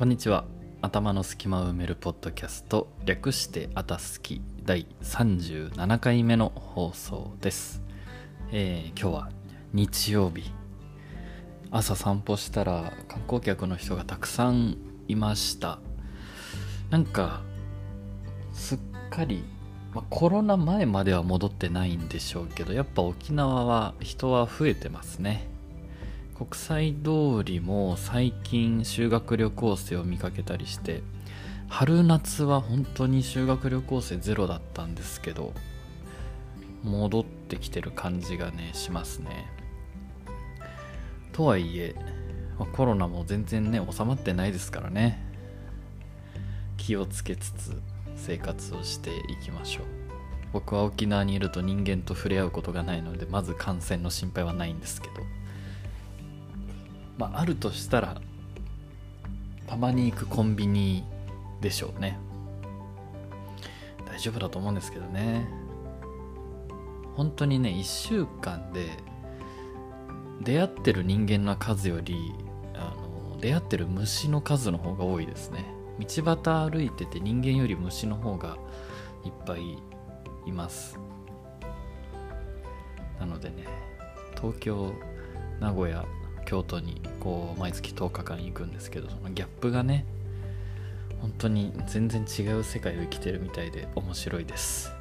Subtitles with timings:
[0.00, 0.46] こんにちは。
[0.80, 7.82] 頭の隙間を埋めるポッドキャスト略してあたすき第37回目の放送です、
[8.50, 9.30] えー今日は
[9.74, 10.54] 日曜日。
[11.70, 15.80] 朝散歩したら観光客の人がたくさんいました。
[16.88, 17.42] なんか
[18.54, 18.78] すっ
[19.10, 19.44] かり、
[19.92, 25.46] まコロナ前までは戻ってないんでしょうけどやっぱ沖縄は人は増えてますね。
[26.40, 31.02] 国際通りも最近修学旅行生を見かけたりして
[31.68, 35.52] 春夏は本当に修学旅行生ゼロだったんですけど
[36.82, 39.48] 戻ってきてる感じがねしますね。
[41.32, 41.94] とはいえ
[42.72, 45.22] コロナも全然ね収まってないですからね。
[46.78, 47.78] 気をつけつつ
[48.16, 49.84] 生活をしていきましょう。
[50.54, 55.39] 僕は沖縄にいると人間と触れ合うことがないのでまず感染の心配はないんですけど。
[57.20, 58.18] まああるとしたら
[59.66, 61.04] たまに行くコンビニ
[61.60, 62.18] でしょうね。
[64.06, 65.46] 大丈夫だと思うんですけどね。
[67.16, 68.86] 本当にね1週間で
[70.40, 72.32] 出会ってる人間の数より
[72.74, 75.66] あの出会ってる虫の数の方が多いですね。
[75.98, 78.56] 道端歩いてて人間より虫の方が
[79.26, 79.76] いっぱい
[80.46, 80.98] います。
[83.18, 83.66] なのでね
[84.40, 84.94] 東京
[85.60, 86.06] 名古屋
[86.50, 90.04] 京都にこう毎月10日間行くんですけどそのギャップがね
[91.20, 94.92] 本当に全然違う世界を生きてるみたいで面白いです。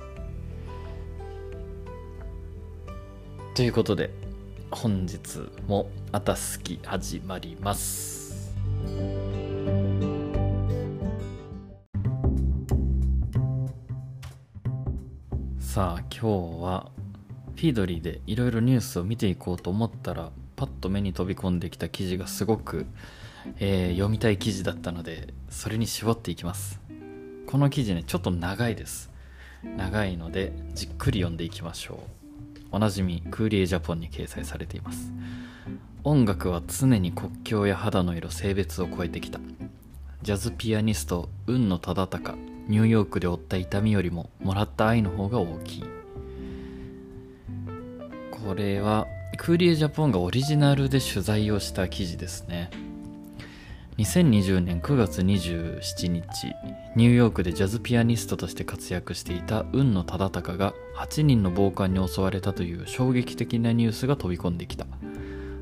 [3.56, 4.12] ということで
[4.70, 8.54] 本日も「あたすき」始まります。
[15.58, 16.92] さあ今日は
[17.56, 20.32] フィードリーでいろいろニュースを見ていこうと思ったら
[20.80, 22.86] と目に飛び込んできた記事がすごく、
[23.60, 26.80] えー読みたい記事だったのでそれに絞っていきます。
[27.48, 29.10] この記事ねちょっと長いです。
[29.64, 32.66] 長いのでじっくり読んでいきましょう。
[32.72, 35.12] おなじみクーリエジャポンに掲載されています。
[36.04, 39.40] 音楽は常に国境や肌の色性別を超えてきた。
[40.22, 42.34] ジャズピアニスト海野忠敬
[42.68, 45.84] ニューヨークで負った痛みよりももらった愛の方が大きい。
[48.32, 49.08] これは
[49.38, 52.70] クーリエジャポンがオリジナルで取材をした記事ですね。
[53.98, 56.24] 2020年9月27日
[56.96, 64.86] ニューヨークでジャズピアニストとして活躍していた海野忠敬が8人の暴漢に襲われたという衝撃的なニュースが飛び込んできた。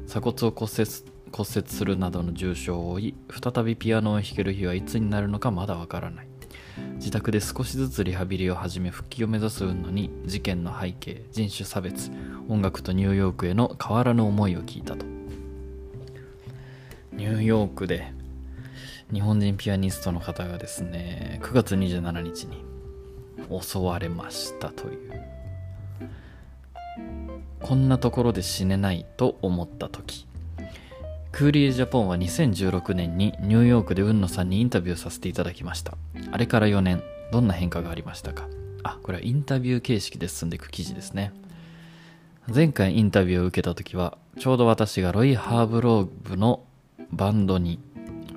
[0.08, 0.90] 鎖骨を骨折
[1.32, 6.37] 骨折するなどの重傷を負い再びピアノを弾ける日はいつになるのかまだわからない。
[6.98, 12.12] 自宅で少しずつリハビリを始め復帰を目指す雲野に事件の背景人種差別
[12.50, 15.06] 音楽とニューヨークへの変わらぬ思いを聞いたと。
[17.14, 18.12] ニューヨークで
[19.12, 22.64] 日本人ピアニストの方がですね9月27日に
[23.62, 25.12] 襲われましたという。
[27.62, 30.28] こんなところで死ねないと思った時。
[31.38, 35.96] クーリエジャポンは2016年にニューヨークで海野さんにインタビューさせていただきました。
[36.32, 38.48] あれから4年どんな変化がありましたか？
[38.82, 41.32] あこれはインタビュー形式で進んでいく記事ですね。
[42.52, 46.64] 前回インタビューを受けた時はちょうど私がロイ・ハーブローブの
[47.12, 47.80] バンドに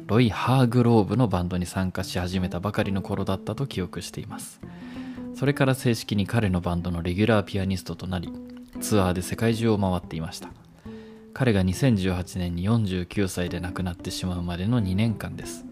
[0.06, 4.60] ロイ・ハーグローブのバンドに参加し始めたばかりの頃だったと記憶しています。
[5.34, 8.30] それから正式に彼のバンドのレギュラーピアニストとなり
[8.82, 10.50] ツアーで世界中を回っていました。
[11.32, 15.64] 彼が2018年に49歳で亡くなってしまうまでの2年間です。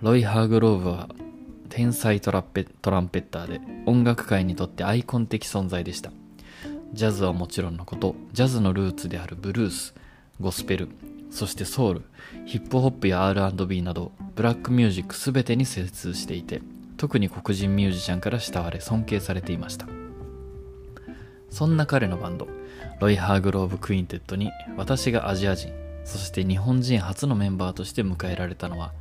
[0.00, 1.08] ロイ・ハーグローブは
[1.68, 6.12] 天才トラペトランペッターで音楽界にとってアイコン的存在でした。
[6.92, 9.94] ジャズはもちろんのことジャズのルーツであるブルース
[10.40, 10.88] ゴスペル
[11.30, 12.02] そしてソウル
[12.44, 16.60] ヒップホップや R&B などブラックミュージック全てに精通していて
[16.98, 19.86] 特に黒人ミュージシャンから慕われ尊敬されていました。
[21.48, 22.48] そんな彼のバンド
[23.02, 25.72] ロイ・ハーグローブ・クインテットに私がアジア人
[26.04, 28.92] そして日本人初のメンバーとして迎えられたのは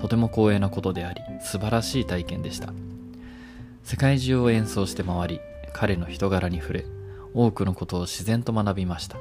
[0.00, 2.72] とても光栄なことであり素晴らしい体験でした。
[3.84, 5.40] 世界中を演奏して回り
[5.74, 6.86] 彼の人柄に触れ
[7.34, 9.18] 多くのことを自然と学びました。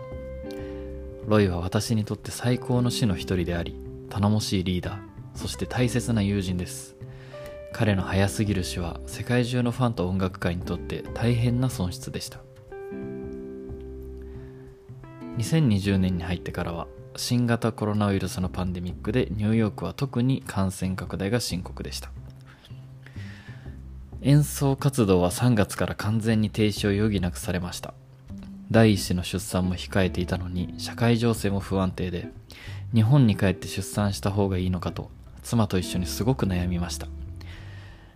[1.27, 3.75] ロイは私にとって最高の師の一人であり
[4.09, 4.97] 頼もしいリーダー
[5.35, 6.95] そして大切な友人です。
[7.73, 12.39] 彼の早すぎる死は世界中のファンと音楽界にとって大変な損失でした。
[15.39, 22.11] 2020年に入ってからは新型コロナウイルスのパンデミックでニューヨークは特に感染拡大が深刻でした。
[24.21, 27.93] 演奏活動は3月から完全に停止を余儀なくされました。
[28.69, 32.27] 第一子の出産も控えていたのに社会情勢も不安定で
[32.93, 35.09] 日本に帰って出産した方がいいのかと
[35.41, 37.07] 妻と一緒にすごく悩みました。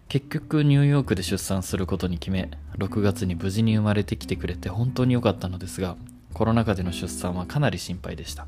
[0.10, 5.96] 結局ニューヨークで出産することに決め6月に無事に生まれてきてくれて本当に良かったのですが
[6.34, 8.48] コロナ禍での出産はかなり心配でした。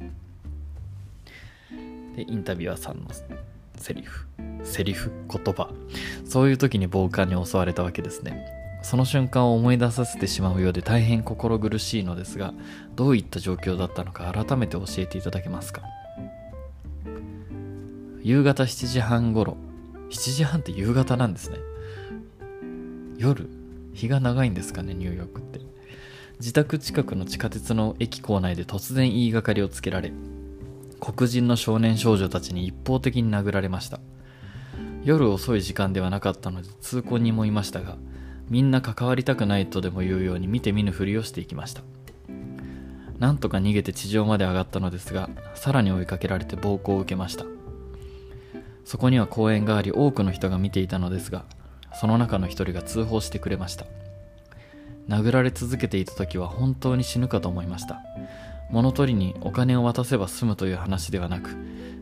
[2.15, 3.09] でインタビュアーさんの
[3.77, 4.27] セリフ。
[4.63, 5.69] セリフ言葉。
[6.25, 8.45] そういう時に暴漢に襲われたわけですね。
[8.81, 12.53] その瞬間を思い出させてしまうようで大変心苦しいのですが
[12.95, 15.81] どういった状況だったのか改めて教えていただけますか？
[18.21, 19.57] 夕方7時半頃。
[20.09, 21.57] 7時半って夕方なんですね。
[23.17, 23.49] 夜？
[23.93, 25.64] 日が長いんですかねニューヨークって。
[26.39, 30.11] 自宅近くの地下鉄の駅構内で突然言いがかりをつけられ
[30.99, 33.99] 黒人の少年少女たちに一方的に殴られました。
[35.03, 37.95] 夜遅い時間ではなかったので通行人もいましたが
[38.49, 41.83] みんな関わりたくないとでも言うように見て見ぬふりをしていきました。
[43.19, 47.45] なんとか逃げて地上まで上がったのですがさらに追いかけられて暴行を受けました。
[48.83, 51.45] そこには公園があり多くの人が見ていたのですが
[51.93, 53.85] その中の一人が通報してくれました。
[55.07, 58.01] 殴られ続けていた時は本当に死ぬかと思いました。
[58.69, 61.55] 物取りにお金を渡せば済むという話ではなく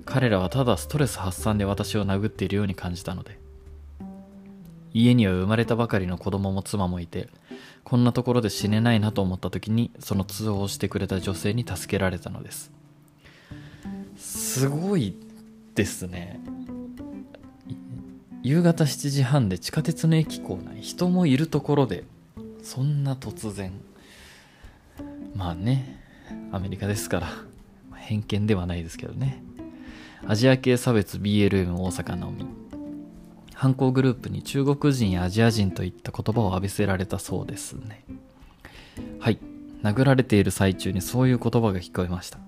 [0.05, 3.37] 彼らはただストレス発散で私を殴っているように感じたので
[4.93, 7.27] 家には生まれたばかりの子供も妻もいて
[7.83, 12.71] こんなところで死ねないなと思った時にその通報してくれた女性に助けられたのです。
[14.15, 15.17] すごい
[15.75, 16.39] ですね。
[18.41, 22.03] 夕方7時半で地下鉄の駅構内人もいるところで
[22.63, 23.73] そんな突然。
[25.35, 25.99] まあね
[26.51, 27.27] アメリカですから
[27.95, 29.43] 偏見ではないですけどね。
[30.25, 32.45] アジア系差別 BLM 大阪直美
[33.53, 38.03] 犯行グループに中国人やアジア人といった言葉を浴びせられたそうですね。
[39.19, 39.39] はい。
[39.83, 42.39] 殴られている最中にそういう言葉が聞こえました。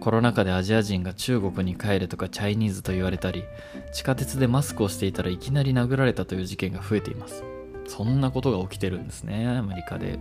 [0.00, 3.44] コロナ禍でアジア人が中国に帰れとかチャイニーズと言われたり
[3.92, 7.44] 地下鉄でマスクをしていたらいきなり殴られたという事件が増えています。
[7.90, 10.18] そんなことが起きてるんですねアメリカで。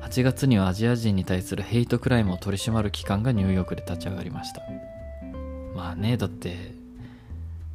[0.00, 4.62] 8月にはアジア人に対するヘイトクライムを取り締まる機関がニューヨークで立ち上がりました。
[5.74, 6.74] まあねだって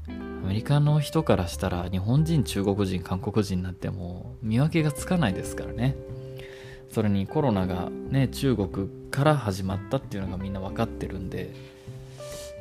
[0.07, 5.95] アメリカの人からしたら日本人中国人韓国人なんてもう見分けがつかないですからね。
[6.91, 11.53] それにコロナがね中国から始まったっていうのがみんな分かってるんで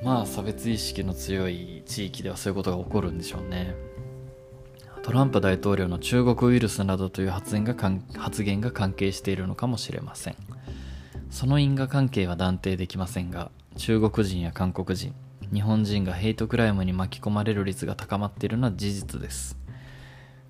[0.02, 3.74] まあ差別意識の強い地域ではそういうことが起こるんでしょうね。
[5.06, 7.76] トランプ大統領の中国ウイルスなどという発言が
[8.18, 10.36] 発言が関係しているのかもしれません。
[11.30, 15.14] その因果関係は断定できませんが中国人や韓国人
[15.54, 19.56] 日本人がヘイトクライムに巻き込まれる率が高まっているのは事実です。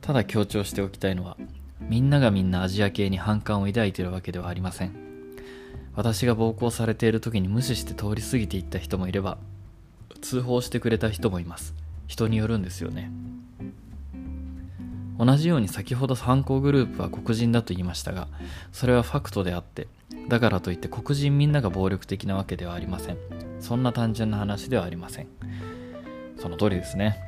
[0.00, 1.36] ただ強調しておきたいのは
[1.78, 4.96] みんながみんなアジア系に反感を抱いているわけではありません。
[5.94, 9.36] 私が暴行されている時に無視して通り過ぎていった人もいれば
[10.22, 11.74] 通報してくれた人もいます。
[12.06, 13.12] 人によるんですよね。
[15.18, 18.28] 同じように先ほど犯行グループは黒人だと言いましたが
[18.72, 19.88] それはファクトであって
[20.28, 23.18] だからといって黒人みんなが暴力的なわけではありません。
[23.60, 25.28] そんな単純な話ではありません。
[26.38, 27.18] その通りですね。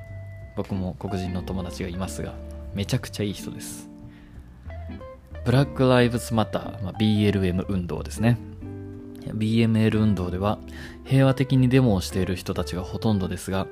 [0.57, 2.35] 僕も黒人の友達がいますが
[2.75, 3.89] めちゃくちゃいい人です。
[5.45, 8.39] ブラック・ライブズ・マター、まあ、BLM 運動ですね。
[9.27, 10.59] BML 運動では
[11.05, 13.67] 平和的にデモをしている人たちがほとんどですが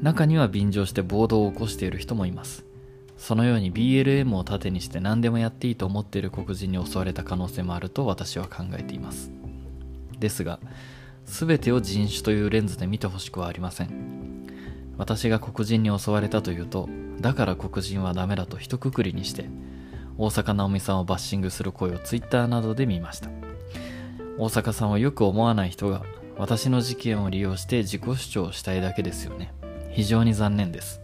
[0.00, 2.64] 中には便乗して暴動を起こしている人もいます。
[3.22, 9.30] そのように BLM を盾にして何でもやっていいと思っている黒人に襲われた可能性もあると私は考えています。
[10.18, 10.58] ですが
[11.24, 14.48] 全てを人種というレンズで見てほしくはありません。
[14.98, 16.88] 私が黒人に襲われたというと
[17.20, 19.48] だから黒人はダメだと一括りにして
[20.18, 23.30] 大坂なおみさんをバッシングする声を Twitter などで見ました。
[24.36, 26.02] 大坂さんはよく思わない人が
[26.36, 29.54] 私の事件を利用して自己主張をしたいだけですよね。
[29.92, 31.01] 非常に残念です。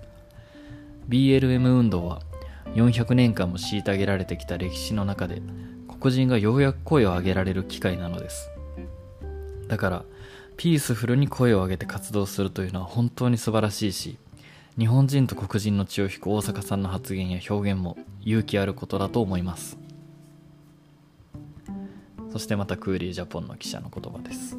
[1.08, 2.20] BLM 運動は
[2.74, 5.40] 400年間も虐げられてきた歴史の中で
[5.98, 8.50] 黒人がようやく声を上げられる機会なのです。
[9.68, 10.04] だから
[10.58, 14.18] ピースフルに声を上げて活動するというのは本当に素晴らしいし
[14.78, 19.78] 日本人と黒人の血を引く大阪さんの発言や表現も勇気あることだと思います。
[22.30, 24.58] そしてまたクーリージャポンの記者の言葉です。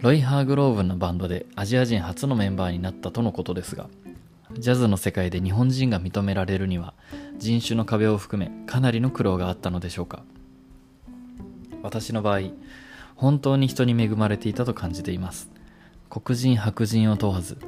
[0.00, 3.88] ロイ・ハーグローブのバンドでアジア人初のメンバーになったとのことですが
[4.58, 6.94] ジャズの世界で日本人が認められるには
[7.36, 10.24] 人種の壁を含めかなりの苦労があったのでしょうか。
[11.82, 12.40] 私の場合
[13.14, 15.50] 本当に人に恵まれていたと感じています。
[16.10, 17.58] 黒人白人を問わず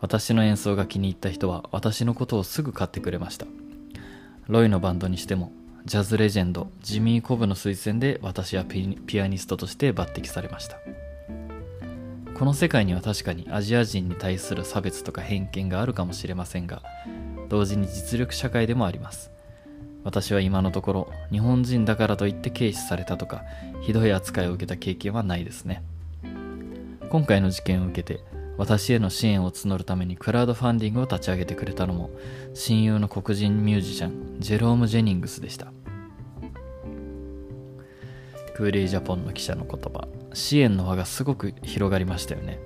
[0.00, 3.46] 私の演奏が気に入った人は私のことをすぐ買ってくれました。
[4.48, 5.52] ロイのバンドにしても
[5.86, 10.78] ジャズレジェンドジミー・コブの推薦で私はピアニストとして抜擢されました。
[12.34, 16.82] この世界には確かにアジア人に対する差別とか偏見があるかもしれませんが
[17.48, 19.30] 同時に実力社会でもあります。
[20.02, 23.42] 私は今のところ日本人だからといって軽視されたとか
[23.82, 25.82] ひどい扱いを受けた経験はないですね。
[27.08, 28.20] 今回の事件を受けて
[28.58, 32.10] 私への支援を募るためにクラウドファンディングを立ち上げてくれたのも
[32.52, 35.72] 親友の黒人ミュージシャンジェローム・ジェニングスでした。
[38.54, 40.06] クーリージャポンの記者の言葉。
[40.34, 42.58] 支援の輪がすごく広がりましたよね。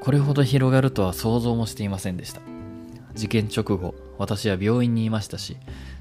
[0.00, 2.40] これほど広がるとは想像もしていませんでした。
[3.18, 5.56] 事件直後私は病院にいましたし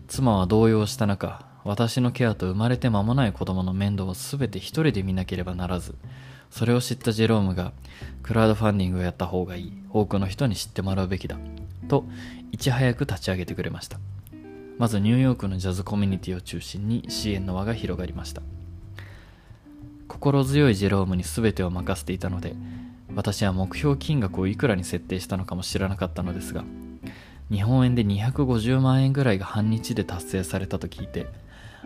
[0.08, 5.96] 妻は動揺した中私のケアと生まれて間もない子供の面倒を全て一人で見なければならず
[6.52, 7.74] それを知ったジェロームが
[8.22, 11.38] クラウドファンディングをやった方がいい多くの人に知ってもらうべきだ
[11.88, 12.06] と
[12.52, 14.00] いち早く立ち上げてくれました。
[14.78, 18.44] まずニューヨークのジャズコミュニティを中心に支援の輪が広がりました。
[20.08, 22.56] 心強いジェロームに全てを任せていたので
[23.16, 26.64] 私は目標金額をいくらに設定したのかも知らなかったのですが
[27.50, 31.28] 日本円で250万円ぐらいが半日で達成されたと聞いて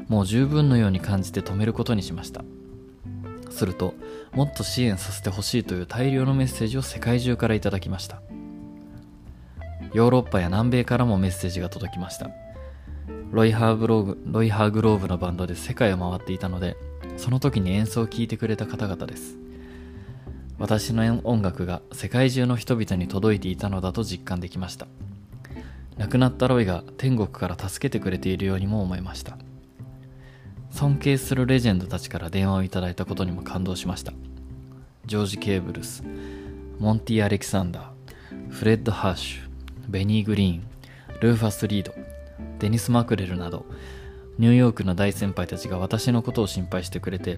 [0.07, 2.43] もう十分のように感じて止めることにしました。
[3.49, 3.93] すると
[4.31, 8.21] もっと支援させてほしいという大量のメッセージを世界中からいただきました。
[9.93, 12.31] ヨーロッパや南米からもメッセージが届きました。
[13.31, 16.75] ロイハーグローブロイハーグローブのバンドで世界を回っていたので
[17.17, 19.37] その時に演奏を聴いてくれた方々です。
[20.57, 24.87] 私の音楽が世界中の人々に届いていたのだと実感できました。
[25.97, 29.37] 亡くなったロイが天国から助けてくれているようにも思いました。
[30.69, 34.13] 尊敬するレジェンドたちから電話をいただいたことにも感動しました。
[35.05, 36.03] ジョージ・ケーブルス
[36.79, 39.41] モンティ・アレキサンダーフレッド・ハーシュ
[39.89, 40.63] ベニー・グリーン
[41.21, 41.93] ルーファス・リード
[42.59, 43.65] デニス・マクレルなど
[44.41, 47.38] ニューヨークの大先輩たちが私のことを心配してくれて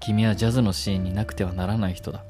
[0.00, 2.24] 君はジャズのシーンになくてはならない人だ。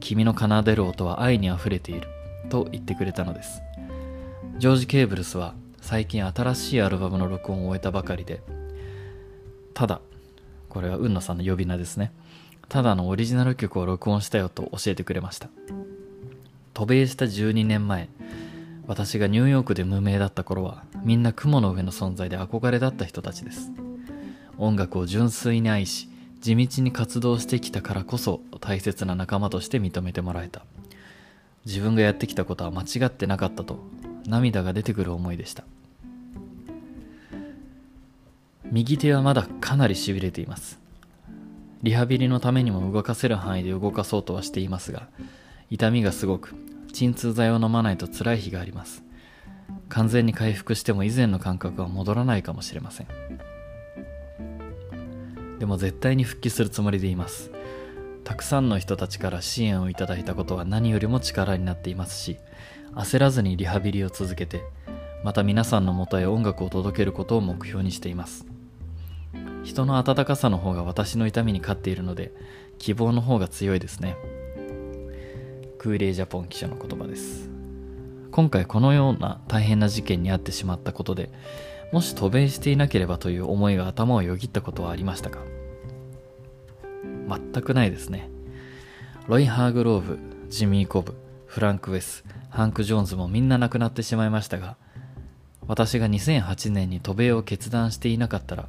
[0.00, 2.08] 君の奏でる音は愛にあふれている。
[2.50, 3.62] と言ってくれたのです。
[4.58, 8.40] ジョージ・ケーブルスは最近新しいアルバムの録音を終えたばかりで
[9.74, 10.00] ただ
[10.68, 12.10] これは海野さんの呼び名ですね。
[12.68, 15.50] ただのオリジナル曲を録音したよと教えてくれました。
[16.74, 18.08] 渡米した12年前
[18.86, 23.72] 私がニューヨークで無名だった頃はみんな雲の上の存在で憧れだった人たちです。
[24.58, 26.08] 音楽を純粋に愛し
[26.40, 30.62] 地道に活動してきたからこそ大切な仲間として認めてもらえた。
[31.64, 33.80] 自分がやってきたことは間違ってなかったと
[34.26, 35.64] 涙が出てくる思いでした。
[38.64, 40.78] 右手はまだかなりしびれています。
[41.82, 45.08] リハビリのためにも動かせる範囲で動かそうとはしていますが
[45.70, 46.54] 痛みがすごく
[46.96, 49.04] 鎮痛剤を飲まないと辛い日があります。
[49.90, 53.06] 完全に回復しても以前の感覚は戻らないかもしれません。
[55.58, 57.50] でも絶対に復帰するつもりでいます。
[58.24, 62.38] たくさんの人たちから支援をいただいたことは何よりも力になっていますし
[62.94, 64.62] 焦らずにリハビリを続けて
[65.22, 68.46] また皆さんのもとへ音楽を届けることを目標にしています。
[69.64, 72.32] 人の温かさの方が私の痛みに勝っているので
[72.78, 74.16] 希望の方が強いですね。
[75.86, 77.48] クーレイジャポン記者の言葉です。
[78.32, 81.30] 今回このような大変な事件に遭ってしまったことで
[81.92, 85.38] もし渡米していなければという思いが頭をよぎったことはありましたか？
[87.28, 88.28] 全くないですね。
[89.28, 91.14] ロイ・ハーグローブジミー・コブ
[91.46, 94.76] フランク・ウェスハンク・ジョーンズもみんな亡くなってしまいましたが、
[95.68, 98.68] 私が2008年に渡米を決断していなかったら、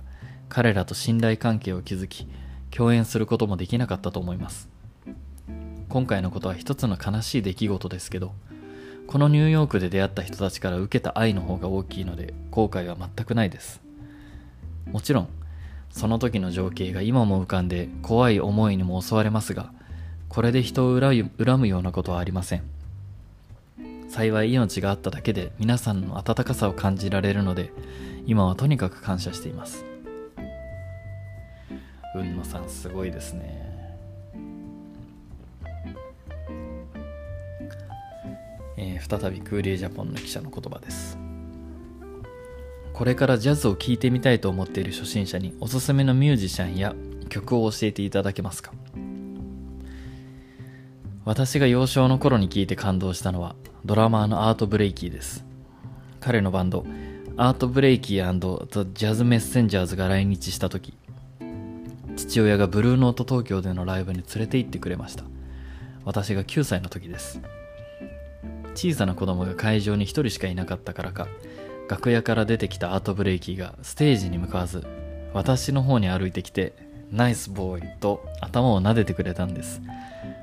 [0.50, 2.28] 彼らと信頼関係を築き、
[2.70, 4.70] 共演することもできなかったと思います。
[5.90, 8.34] 今回のことは一つの悲しい出来事ですけど、
[9.08, 13.82] このニューヨークで出会った人たちから受けた愛の方が大きいので、後悔は全くないです。
[14.86, 15.30] もちろん、
[15.90, 19.72] その時の情景が今も浮かんで怖い思いにも襲われますが、
[20.30, 22.78] これで人を恨むようなことはありません。
[24.10, 27.72] 幸い命があっただけで皆さんの温かさを感じられるので
[28.26, 29.86] 今はとにかく感謝しています
[32.16, 33.67] 海野さんすごいですね
[38.78, 41.18] えー、再びクーリージャポンの記者の言葉です
[42.94, 46.96] これからジャズを聴いてみたいと思っている初心者におすすめのミュージシャンや
[47.30, 48.72] 曲を教えていただけますか？
[51.26, 55.46] 私が幼少の頃に聴いて感動したのはドラマーのアート・ブレイキーです。
[56.22, 56.86] 彼のバンド、
[57.36, 60.94] アート・ブレイキーザ・ジャズ・メッセンジャーズが来日した時、
[62.16, 65.26] 父親がブルーノート東京でのライブに連れて行ってくれました。
[66.06, 67.42] 私が9歳の時です。
[68.78, 71.28] 小さな子供が会場に1人しかいなかったからか、
[71.90, 74.86] 楽屋から出てきたアート・ブレイキーがステージに向かわず、
[75.34, 76.74] 私の方に歩いてきて、
[77.12, 79.82] ナイスボーイと頭を撫でてくれたんです。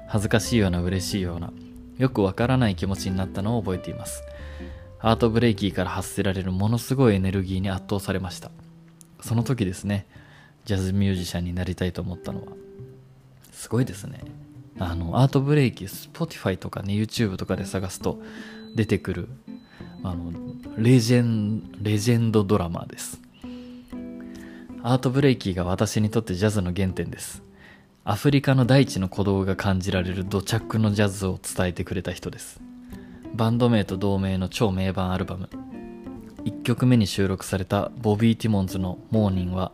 [0.09, 1.53] 恥ずかしいような嬉しいような
[1.99, 4.25] よくわからない気持ちになったのを覚えています。
[5.00, 8.50] アートブレイキーから発せられるものすごいエネルギーに圧倒されました。
[9.21, 10.07] その時ですね
[10.64, 12.53] ジャズミュージシャンになりたいと思ったのは
[13.53, 14.21] すごいですね。
[14.78, 18.21] あのアートブレイキー Spotify とかね YouTube とかで探すと
[18.75, 19.28] 出てくる
[20.02, 20.33] あの
[20.76, 23.21] レジェンレジェンドドラマーです。
[24.83, 27.43] アートブレイキーが私にとってジャズの原点です。
[28.04, 32.61] アフリカの大地の鼓動が感じられる土着のジャズを伝えてくれた人です。
[33.35, 35.49] バンド名と同名の超名盤アルバム。
[36.45, 39.73] 1曲目に収録されたボビー・ティモンズの「モーニング」は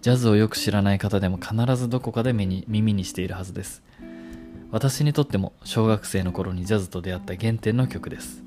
[0.00, 3.82] ジャズをよく知らない方でも必ずどこかで目に耳にしているはずです。
[4.76, 8.42] 私にとっても小学生の頃にジャズと出会った原点の曲です。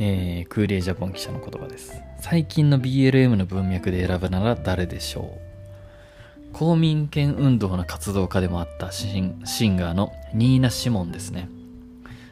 [0.00, 1.92] えー、クーリエジャポン記者の言葉です。
[2.20, 5.38] 最近の BLM の文脈で選ぶなら誰でしょ
[6.50, 6.52] う？
[6.52, 11.48] 公民権運動の活動家でもあったシンシンガーのニーナ・シモンですね。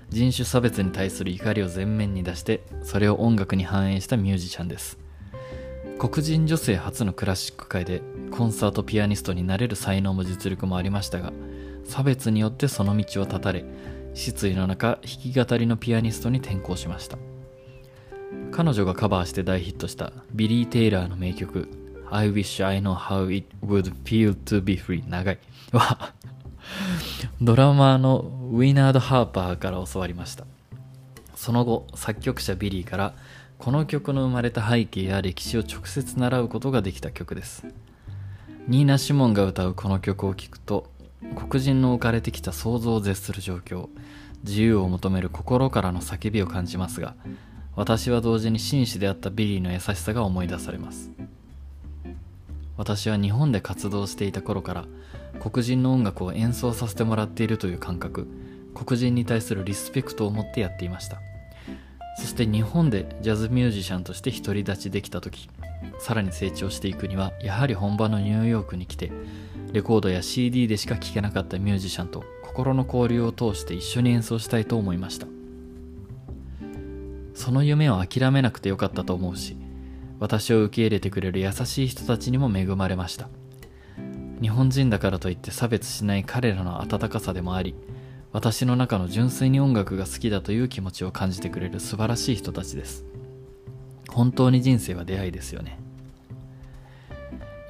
[0.08, 4.98] 人種差別に対する怒りを前面に出してそれを音楽に反映したミュージシャンです。
[5.98, 11.32] 黒人女性初のクラシック界でコンサートピアニストになれる才能も実力もありましたが
[11.84, 13.64] 差別によってその道を断たれ
[14.12, 17.18] 失意の中弾き語りのピアニストに転向しました。
[18.50, 21.68] 彼女がカバーして大ヒットしたビリー・テイラーの名曲
[22.10, 25.38] I wish I know how it would feel to be free 長い。
[25.72, 26.14] は
[27.40, 28.18] ドラマーの
[28.52, 30.44] ウィナード・ハーパーから教わりました。
[31.34, 33.14] その後作曲者ビリーから
[33.58, 37.66] この曲の生まれた背景や歴史を直接習うことができた曲です。
[38.68, 40.90] ニーナ・シモンが歌うこの曲を聴くと
[41.48, 43.88] 黒人の置かれてきた想像を絶する状況
[44.44, 47.14] 自由を求める心からの叫びを感じますが
[47.76, 51.10] 私は同時に紳士であったビリーの優しさが思い出されます。
[52.76, 54.84] 私は日本で活動していた頃から
[55.40, 58.28] 黒人の音楽を演奏させてもらっているという感覚
[58.74, 61.25] 黒人に対するリスペクトを持ってやっていました。
[62.16, 65.48] そして日本でジャズミュージシャンとして独り立ちできた時
[65.98, 69.12] さらに成長していくにはやはり本場のニューヨークに来て
[69.72, 75.26] レコードや CD でしか聴けなかったミュージシャンと心の交流を通して一緒に演奏したいと思いました。
[77.34, 79.58] その夢を諦めなくてよかったと思うし
[80.18, 83.28] 私を受け入れてくれる優しい人たちにも恵まれました。
[84.40, 87.74] 日本人だからといって差別しない彼らの温かさでもあり
[88.36, 93.06] 私の中の純粋に音楽が好きだという気持ちを感じてくれる素晴らしい人たちです。
[94.10, 95.78] 本当に人生は出会いですよね。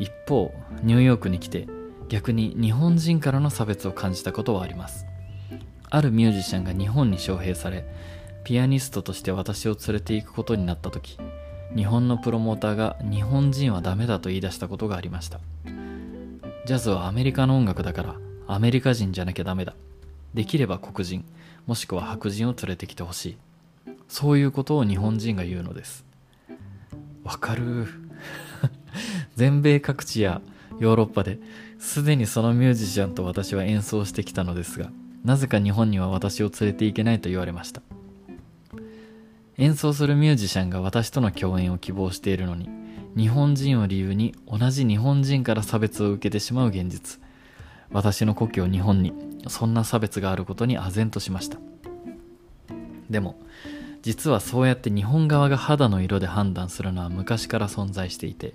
[0.01, 0.53] 一方
[0.83, 1.69] ニューヨークに来て
[2.09, 5.07] 逆に日本人からの差別を感じたことはあります。
[5.89, 7.85] あるミュージシャンが日本に招聘され
[8.43, 11.17] ピアニストとして私を連れて行くことになった時
[11.77, 15.39] 日本のプロモーターが日本人はダメだと言い出したことがありました。
[16.67, 18.17] ジャズはアメリカの音楽だから
[18.49, 19.77] アメリカ人じゃなきゃダメだ。
[20.37, 21.25] できれば黒人
[21.67, 23.37] もしくは白人を連れてきてほしい。
[24.07, 26.05] そういうことを日本人が言うのです。
[27.25, 27.87] わかる。
[29.35, 30.43] 全米各地や
[30.79, 31.39] ヨーロッパで
[31.79, 34.91] すでにそのミュージシャンと私は演奏してきたのですが
[35.25, 37.81] なぜか日本には私を連れて行けないと言われました。
[39.57, 42.69] 演奏するミュージシャンが私との共演を希望しているのに
[43.17, 47.19] 日本人を理由に同じ日本人から差別を受けてしまう現実。
[47.91, 49.13] 私の故郷日本に
[49.49, 51.59] そんな差別があることに唖然としました。
[53.11, 53.37] でも
[54.03, 58.55] 実はそうやって日本側が肌の色で判断するのは昔から存在していて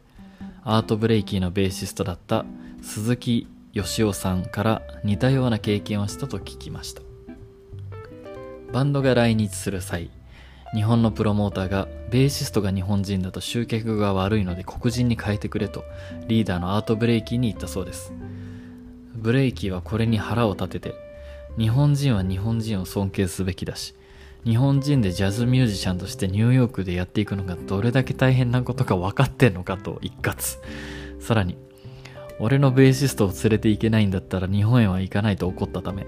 [0.63, 2.45] アートブレイキーのベーシストだった
[2.81, 7.01] 鈴木義雄さんから似たような経験をしたと聞きました。
[8.71, 10.09] バンドが来日する際
[10.73, 15.83] 日本のプロモーターがベーシストが日本人だと集客が悪いので黒人に変えてくれと
[16.27, 18.13] リーダーのアートブレイキーに言ったそうです。
[19.21, 20.95] ブレイキーはこれに腹を立てて
[21.57, 23.95] 日本人は日本人を尊敬すべきだし
[24.43, 30.57] 日本人でジャズミュージシャンとしてニューヨークでやっていくのがどれだけ大変なことか分かってんのかと一括。
[31.19, 31.57] さらに
[32.39, 36.07] 俺のベーシストを連れて行けないんだったら日本へは行かないと怒ったため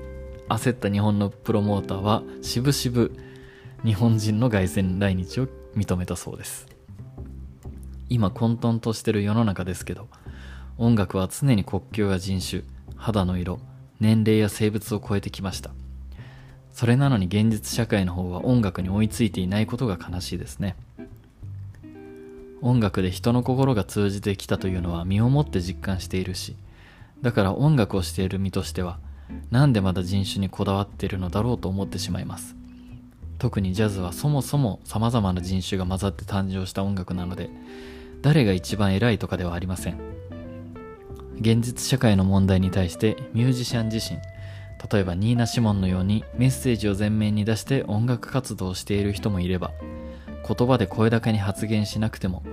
[0.49, 3.15] 焦った日本のプロモーターはしぶしぶ
[3.85, 6.67] 日本人の凱旋来日を認めたそうです。
[8.09, 10.07] 今混沌としてる世の中ですけど
[10.77, 12.72] 音楽は常に国境や人種。
[13.03, 13.59] 肌の色
[13.99, 15.71] 年齢や性別を超えてきました。
[16.71, 20.77] それなのに現実社会の方は音楽に追いついていないことが悲しいですね。
[22.61, 26.55] 音楽で人の心が通じてきたというのは身をもって実感しているし
[27.21, 28.99] だから音楽をしている身としては
[29.51, 32.55] なんでまだ人種にこだわっているのだろうと思ってしまいます。
[33.37, 37.49] 特にジャズはそもそも様々な人種が混ざって誕生した音楽なので
[38.21, 39.99] 誰が一番偉いとかではありません。
[41.39, 44.19] 現実社会の問題に対してミュージシャン自身
[44.91, 49.71] 例えばニーナ・シモンのようにメッセージを前面に出して音楽活動をしている人もいれば
[50.47, 52.43] 言葉で声高に発言しなくても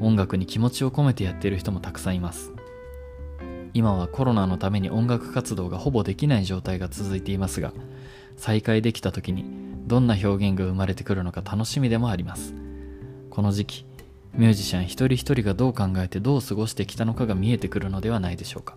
[0.00, 2.52] 音楽に気持ちを込めてやっている人もたくさんいます。
[3.74, 7.72] 今はコロナのために音楽活動がほぼできない状態が続いていますが
[8.36, 9.44] 再開できた時に
[9.86, 12.54] どんな表現が生まれてくるのか楽しみでもあります。
[13.30, 13.86] この時期
[14.36, 18.76] ミュージシャン一人一人がどう考えてどう過ごしてきたのかが見えてくるのではないでしょうか。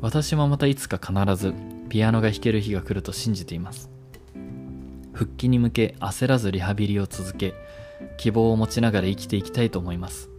[0.00, 1.52] 私もまたいつか必ず
[1.90, 3.90] ピアノが弾ける日が来ると信じています。
[5.12, 7.52] 復帰に向け焦らずリハビリを続け
[8.16, 10.30] 希望を持ちながら生きていきたいと思います。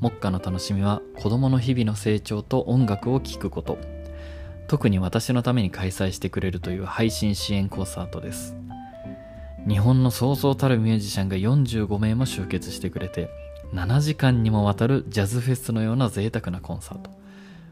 [0.00, 3.78] 目下の楽しみは子供の日々の成長と音楽を聴くこと。
[4.66, 8.56] 特に私のために開催してくれるという配信支援コンサートです。
[9.68, 13.30] 日本のそうそうたるミュージシャンが45名も集結してくれて
[13.72, 17.10] 7時間にもわたるジャズフェスのような贅沢なコンサート。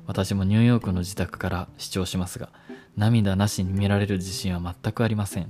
[0.07, 2.49] 私もニューヨークの自宅から視聴しますが
[2.97, 5.49] 涙なしに見られる自信は全くありません。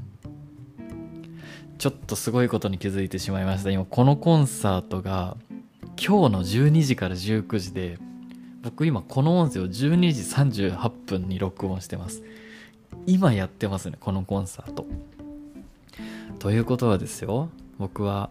[1.79, 3.71] ちょっとすごいことに気づいてしまいました。
[3.71, 5.37] 今このコンサートが
[5.97, 7.99] 今日の12時から19時で
[8.63, 9.71] 僕今この音声を12
[10.13, 10.23] 時
[10.63, 12.23] 38分に録音してます。
[13.07, 14.87] 今やってますねこのコンサート。
[16.41, 18.31] ということはですよ僕は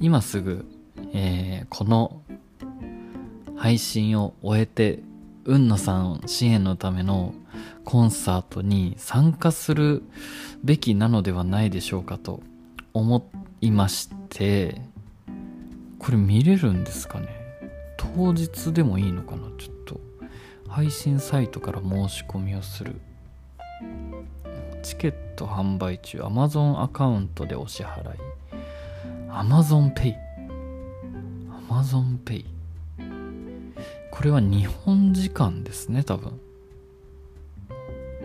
[0.00, 0.66] 今すぐ、
[1.14, 2.20] えー、この
[3.56, 4.98] 配信を終えて
[5.44, 7.34] 雲野さん支援のための
[7.84, 10.02] コンサートに参加する
[10.64, 12.42] べきなのではないでしょうかと
[12.92, 13.30] 思
[13.60, 14.82] いまして
[16.00, 17.28] これ見れるんですかね？
[17.96, 19.48] 当日でもいいのかな？
[19.56, 20.00] ちょっと
[20.68, 23.00] 配信サイトから申し込みをする。
[24.86, 28.18] チケット販売中 Amazon アカウントでお支払い。
[29.28, 30.14] AmazonPay
[31.68, 32.44] AmazonPay
[34.12, 36.40] これは日本時間ですね多分。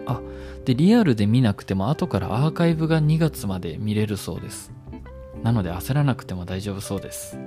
[0.06, 0.22] あ
[0.64, 4.72] でリアルで見なくても後からアーカイブが2月まで見れるそうです。
[5.42, 7.40] なので焦らなくても大丈夫そうです。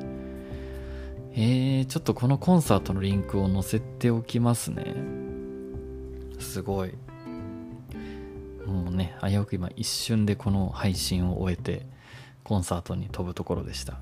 [1.37, 4.92] えー、ちょっとこのコンサートのリンクを載せておきますね。
[6.40, 6.94] すごい。
[8.66, 11.87] もうね危うく今一瞬でこの配信を終えて
[12.42, 13.98] コンサートに飛ぶところでした。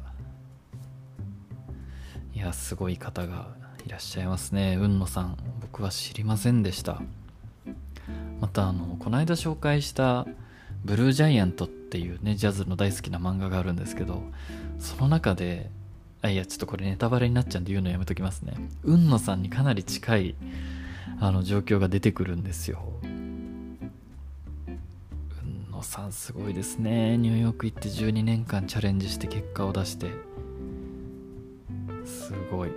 [2.34, 3.48] いやすごい方が
[3.86, 4.76] いらっしゃいますね。
[4.76, 7.02] 海野さん僕は知りませんでした。
[8.40, 10.26] またあのこの間紹介した
[10.84, 14.22] 「ブルージャイアント」っていうねジャズの大好きな漫画があるんですけど
[14.80, 15.70] その中で
[16.22, 18.54] あいやちょっとこれネタバレになっちゃうんで言うのやめときますね。
[18.82, 20.34] 海野さんにかなり近い
[21.20, 22.82] あの状況が出てくるんですよ。
[25.82, 27.16] さんすごいですね。
[27.18, 30.10] ニューヨーク行って12年間チャレンジして結果を出して。
[32.04, 32.70] すごい。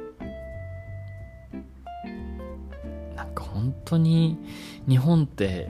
[3.15, 4.37] なんか本当に
[4.87, 5.69] 日本って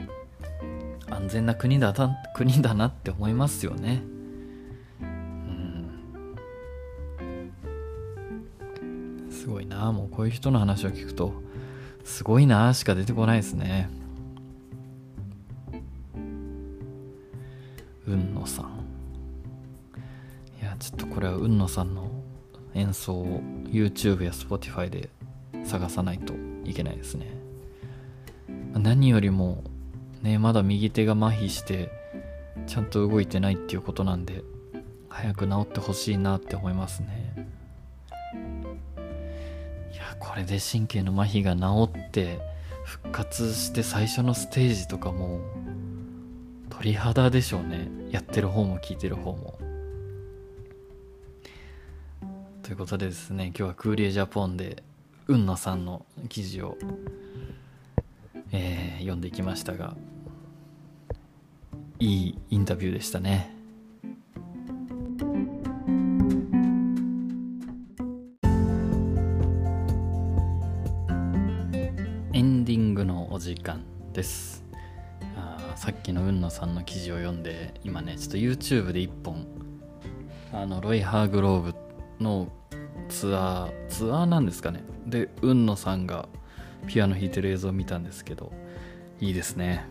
[1.10, 4.04] 安全な国だな国だなって思いますよね。
[5.02, 5.90] うん。
[9.30, 9.92] すごいな。
[9.92, 11.34] もうこういう人の話を聞くと
[12.04, 13.90] すごいなしか出てこないですね。
[21.16, 22.12] これは雲野さんの
[22.74, 25.10] 演奏を YouTube や Spotify で
[25.64, 26.34] 探さないと
[26.66, 27.28] いけないですね。
[28.74, 29.64] 何よりも
[30.22, 31.90] ねまだ右手が麻痺して
[32.68, 34.44] ちゃんと動いてないっていうことなんで
[35.08, 37.48] 早く治ってほしいなって思いますね。
[39.94, 42.40] いやこれで神経の麻痺が治って
[42.84, 45.40] 復活して最初のステージとかも
[46.70, 47.88] 鳥肌でしょうね。
[48.12, 49.58] やってる方も聞いてる方も。
[52.66, 54.82] ということでですね今日はクーリエジャポンで
[55.28, 56.80] 雲野さんの記事を、
[58.52, 59.96] えー、読んできましたが
[62.00, 63.54] いいインタビューでしたね。
[72.34, 74.66] エンディングのお時間です。
[75.76, 79.46] さっきの海野さんの記事を読んで今ねちょっと YouTube で1本
[80.52, 81.85] あのロイ・ハーグローブ
[82.20, 82.48] の
[83.10, 84.84] ツアーツアーなんですかね。
[85.06, 86.28] で海野さんが
[86.88, 88.52] ピアノ弾いてる映像を見たんですけど
[89.20, 89.86] いいですね。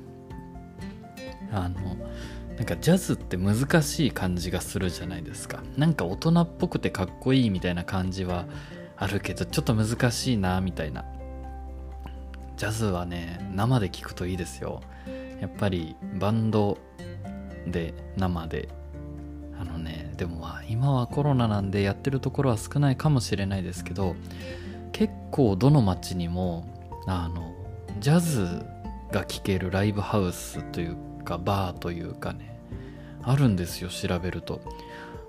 [1.52, 1.78] あの
[2.56, 5.62] なんかジャズって難しい感じがするじゃないですか。
[5.76, 8.46] なんか大人っぽくてかっこいいみたいな感じは
[8.96, 11.04] あるけどちょっと難しいなみたいな。
[12.56, 14.82] ジャズはね生で聴くといいですよ。
[15.40, 16.78] やっぱりバンド
[17.66, 18.68] で生で
[19.60, 24.16] あのねでもまあ今はコロナなんでやってるところは少ないかもしれないですけど
[24.92, 26.66] 結構どの町にも
[27.06, 27.54] あの
[28.00, 28.64] ジャズ
[29.10, 32.58] が聴けるライブハウスというかバーというかね
[33.22, 34.60] あるんですよ調べると。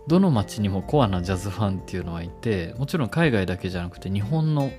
[0.07, 4.71] どの町にもコアなジャズファンっていうのはいてもちろん海外だけじゃなくて日本の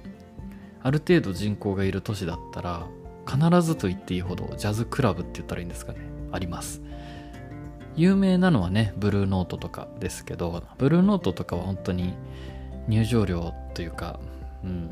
[0.85, 2.87] ある程度人口がいる都市だったら
[3.29, 5.99] 必ずと言っていいほどジャズクラブって言ったらいいんですかね
[6.31, 6.81] あります。
[7.97, 12.15] 有名なのはねブルーノートとかですけどブルーノートとかは本当に
[12.89, 14.21] 入場料というか、
[14.63, 14.91] うん、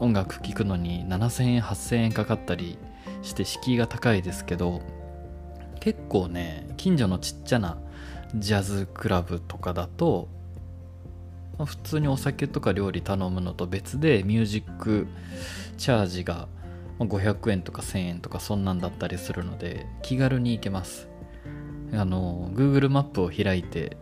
[0.00, 2.76] 音楽聴くのに7000円8000円かかったり
[3.22, 4.82] して敷居が高いですけど
[5.78, 7.78] 結構ね近所のちっちゃな
[8.34, 10.28] ジャズクラブとかだと
[11.64, 15.06] 普通にお酒とか料理頼むのと別でミュージック
[15.76, 16.48] チャージが
[16.98, 21.09] 500円とか1000円とかそんなんだったりするので気軽に行けます。
[21.92, 23.96] あの Google マップを開いて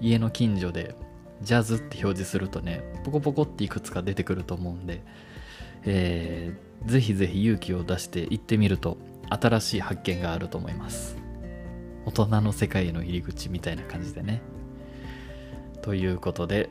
[0.00, 0.94] 家の近所で
[1.42, 5.02] ジャズって表示するとねポコポコっていくつか出てくると思うんで、
[5.84, 8.96] えー、ぜひぜひ勇気を出して行ってみると
[9.30, 11.16] 新しい発見があると思います。
[12.06, 14.42] 大人の世界への入り口みたいな感じでね。
[15.82, 16.68] ということで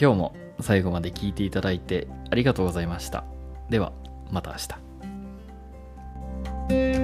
[0.00, 3.24] 今日も最後まで聞いていただいてありがとうございました。
[3.70, 3.92] では
[4.30, 4.56] また明
[6.68, 7.03] 日。